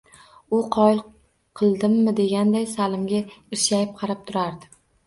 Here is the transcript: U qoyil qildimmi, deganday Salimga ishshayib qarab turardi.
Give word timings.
U 0.59 0.61
qoyil 0.75 1.01
qildimmi, 1.61 2.15
deganday 2.21 2.67
Salimga 2.75 3.25
ishshayib 3.59 3.97
qarab 4.03 4.31
turardi. 4.33 4.79